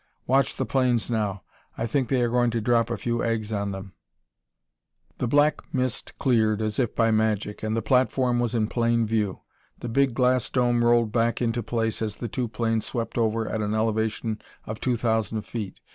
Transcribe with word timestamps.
Watch 0.25 0.55
the 0.55 0.65
planes, 0.65 1.11
now. 1.11 1.43
I 1.77 1.85
think 1.85 2.09
they 2.09 2.23
are 2.23 2.29
going 2.29 2.49
to 2.49 2.59
drop 2.59 2.89
a 2.89 2.97
few 2.97 3.23
eggs 3.23 3.53
on 3.53 3.69
them." 3.71 3.93
The 5.19 5.27
black 5.27 5.71
mist 5.75 6.17
cleared 6.17 6.59
as 6.59 6.79
if 6.79 6.95
by 6.95 7.11
magic 7.11 7.61
and 7.61 7.77
the 7.77 7.83
platform 7.83 8.39
was 8.39 8.55
in 8.55 8.65
plain 8.65 9.05
view. 9.05 9.41
The 9.77 9.89
big 9.89 10.15
glass 10.15 10.49
dome 10.49 10.83
rolled 10.83 11.11
back 11.11 11.39
into 11.39 11.61
place 11.61 12.01
as 12.01 12.17
the 12.17 12.27
two 12.27 12.47
planes 12.47 12.87
swept 12.87 13.15
over 13.15 13.47
at 13.47 13.61
an 13.61 13.75
elevation 13.75 14.41
of 14.65 14.81
two 14.81 14.97
thousand 14.97 15.43
feet. 15.43 15.79